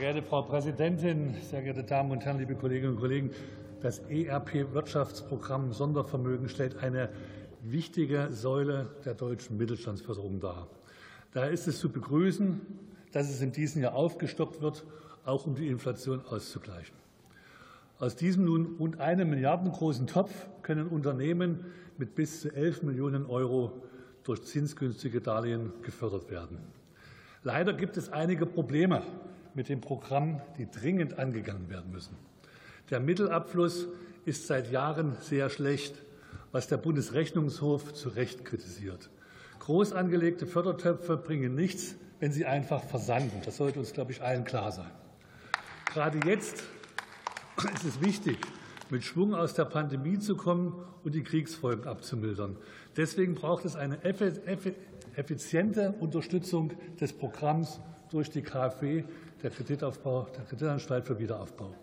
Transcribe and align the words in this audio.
geehrte 0.00 0.22
Frau 0.22 0.40
Präsidentin, 0.40 1.34
sehr 1.42 1.60
geehrte 1.60 1.84
Damen 1.84 2.10
und 2.10 2.24
Herren, 2.24 2.38
liebe 2.38 2.54
Kolleginnen 2.54 2.94
und 2.94 3.00
Kollegen! 3.00 3.32
Das 3.82 3.98
ERP-Wirtschaftsprogramm 4.08 5.74
Sondervermögen 5.74 6.48
stellt 6.48 6.78
eine 6.78 7.10
wichtige 7.60 8.28
Säule 8.30 8.86
der 9.04 9.12
deutschen 9.12 9.58
Mittelstandsförderung 9.58 10.40
dar. 10.40 10.68
Daher 11.34 11.50
ist 11.50 11.68
es 11.68 11.78
zu 11.78 11.90
begrüßen, 11.90 12.62
dass 13.12 13.28
es 13.28 13.42
in 13.42 13.52
diesem 13.52 13.82
Jahr 13.82 13.94
aufgestockt 13.94 14.62
wird, 14.62 14.86
auch 15.26 15.46
um 15.46 15.54
die 15.54 15.68
Inflation 15.68 16.22
auszugleichen. 16.24 16.96
Aus 17.98 18.16
diesem 18.16 18.46
nun 18.46 18.76
rund 18.78 19.00
eine 19.00 19.26
Milliarden 19.26 19.70
großen 19.70 20.06
Topf 20.06 20.32
können 20.62 20.88
Unternehmen 20.88 21.66
mit 21.98 22.14
bis 22.14 22.40
zu 22.40 22.48
11 22.56 22.84
Millionen 22.84 23.26
Euro 23.26 23.82
durch 24.24 24.44
zinsgünstige 24.44 25.20
Darlehen 25.20 25.74
gefördert 25.82 26.30
werden. 26.30 26.56
Leider 27.42 27.74
gibt 27.74 27.98
es 27.98 28.10
einige 28.10 28.46
Probleme 28.46 29.02
mit 29.60 29.68
dem 29.68 29.82
Programm, 29.82 30.40
die 30.56 30.70
dringend 30.70 31.18
angegangen 31.18 31.68
werden 31.68 31.92
müssen. 31.92 32.16
Der 32.88 32.98
Mittelabfluss 32.98 33.88
ist 34.24 34.46
seit 34.46 34.70
Jahren 34.70 35.18
sehr 35.20 35.50
schlecht, 35.50 35.96
was 36.50 36.66
der 36.66 36.78
Bundesrechnungshof 36.78 37.92
zu 37.92 38.08
Recht 38.08 38.46
kritisiert. 38.46 39.10
Groß 39.58 39.92
angelegte 39.92 40.46
Fördertöpfe 40.46 41.18
bringen 41.18 41.54
nichts, 41.54 41.96
wenn 42.20 42.32
sie 42.32 42.46
einfach 42.46 42.82
versanden. 42.84 43.42
Das 43.44 43.58
sollte 43.58 43.80
uns, 43.80 43.92
glaube 43.92 44.12
ich, 44.12 44.22
allen 44.22 44.44
klar 44.44 44.72
sein. 44.72 44.90
Gerade 45.92 46.26
jetzt 46.26 46.62
ist 47.74 47.84
es 47.84 48.00
wichtig, 48.00 48.38
mit 48.90 49.04
Schwung 49.04 49.34
aus 49.34 49.54
der 49.54 49.64
Pandemie 49.64 50.18
zu 50.18 50.36
kommen 50.36 50.74
und 51.04 51.14
die 51.14 51.22
Kriegsfolgen 51.22 51.86
abzumildern. 51.86 52.56
Deswegen 52.96 53.34
braucht 53.34 53.64
es 53.64 53.76
eine 53.76 54.02
effiziente 54.04 55.94
Unterstützung 56.00 56.72
des 57.00 57.12
Programms 57.12 57.80
durch 58.10 58.30
die 58.30 58.42
KfW, 58.42 59.04
der 59.42 59.50
Kreditaufbau, 59.50 60.26
der 60.36 60.44
Kreditanstalt 60.44 61.06
für 61.06 61.18
Wiederaufbau. 61.18 61.74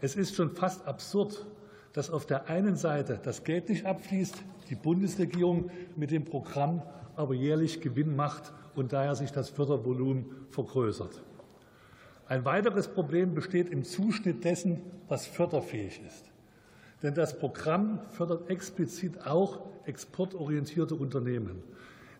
Es 0.00 0.16
ist 0.16 0.34
schon 0.34 0.54
fast 0.56 0.86
absurd, 0.86 1.46
dass 1.92 2.10
auf 2.10 2.26
der 2.26 2.48
einen 2.48 2.76
Seite 2.76 3.20
das 3.22 3.44
Geld 3.44 3.68
nicht 3.68 3.84
abfließt, 3.84 4.42
die 4.70 4.74
Bundesregierung 4.74 5.70
mit 5.96 6.10
dem 6.10 6.24
Programm 6.24 6.82
aber 7.14 7.34
jährlich 7.34 7.80
Gewinn 7.80 8.16
macht 8.16 8.52
und 8.74 8.92
daher 8.92 9.14
sich 9.14 9.30
das 9.30 9.50
Fördervolumen 9.50 10.24
vergrößert. 10.48 11.22
Ein 12.32 12.46
weiteres 12.46 12.88
Problem 12.88 13.34
besteht 13.34 13.68
im 13.68 13.84
Zuschnitt 13.84 14.42
dessen, 14.44 14.80
was 15.06 15.26
förderfähig 15.26 16.00
ist. 16.06 16.32
Denn 17.02 17.12
das 17.12 17.38
Programm 17.38 18.00
fördert 18.08 18.48
explizit 18.48 19.26
auch 19.26 19.60
exportorientierte 19.84 20.94
Unternehmen. 20.94 21.62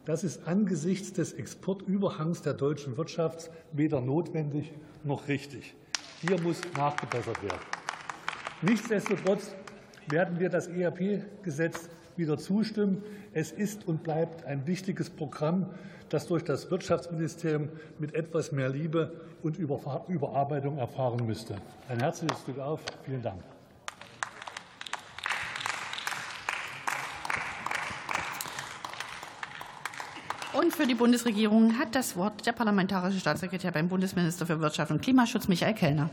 Das 0.04 0.22
ist 0.22 0.46
angesichts 0.46 1.14
des 1.14 1.32
Exportüberhangs 1.32 2.42
der 2.42 2.52
deutschen 2.52 2.98
Wirtschaft 2.98 3.50
weder 3.72 4.02
notwendig 4.02 4.74
noch 5.02 5.28
richtig. 5.28 5.74
Hier 6.20 6.38
muss 6.42 6.60
nachgebessert 6.76 7.42
werden. 7.42 7.62
Nichtsdestotrotz 8.60 9.54
werden 10.10 10.38
wir 10.38 10.50
das 10.50 10.66
ERP-Gesetz 10.66 11.88
wieder 12.16 12.38
zustimmen. 12.38 13.02
Es 13.32 13.52
ist 13.52 13.86
und 13.86 14.02
bleibt 14.02 14.44
ein 14.44 14.66
wichtiges 14.66 15.10
Programm, 15.10 15.66
das 16.08 16.26
durch 16.26 16.44
das 16.44 16.70
Wirtschaftsministerium 16.70 17.68
mit 17.98 18.14
etwas 18.14 18.52
mehr 18.52 18.68
Liebe 18.68 19.12
und 19.42 19.58
Überarbeitung 19.58 20.78
erfahren 20.78 21.26
müsste. 21.26 21.56
Ein 21.88 22.00
herzliches 22.00 22.44
Glück 22.44 22.58
auf. 22.58 22.80
Vielen 23.04 23.22
Dank. 23.22 23.42
Und 30.52 30.74
für 30.74 30.86
die 30.86 30.94
Bundesregierung 30.94 31.78
hat 31.78 31.94
das 31.94 32.14
Wort 32.14 32.44
der 32.46 32.52
parlamentarische 32.52 33.18
Staatssekretär 33.18 33.72
beim 33.72 33.88
Bundesminister 33.88 34.44
für 34.44 34.60
Wirtschaft 34.60 34.90
und 34.90 35.00
Klimaschutz, 35.00 35.48
Michael 35.48 35.74
Kellner. 35.74 36.10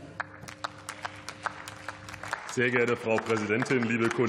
Sehr 2.52 2.70
geehrte 2.70 2.96
Frau 2.96 3.16
Präsidentin, 3.16 3.84
liebe 3.84 4.08
Kollegen! 4.08 4.18